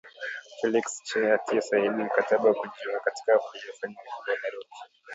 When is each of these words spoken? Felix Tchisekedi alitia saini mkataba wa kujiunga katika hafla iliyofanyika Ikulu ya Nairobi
Felix 0.59 0.83
Tchisekedi 0.97 1.27
alitia 1.31 1.61
saini 1.61 2.03
mkataba 2.03 2.43
wa 2.49 2.53
kujiunga 2.55 2.99
katika 2.99 3.33
hafla 3.33 3.59
iliyofanyika 3.59 4.01
Ikulu 4.01 4.31
ya 4.35 4.41
Nairobi 4.41 4.71